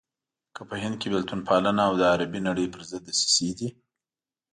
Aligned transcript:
که 0.55 0.61
په 0.69 0.75
هند 0.83 0.95
کې 1.01 1.07
بېلتون 1.11 1.39
پالنه 1.47 1.81
او 1.87 1.93
د 1.99 2.03
عربي 2.13 2.39
نړۍ 2.47 2.67
پرضد 2.73 3.01
دسيسې 3.07 3.49
دي. 3.59 3.69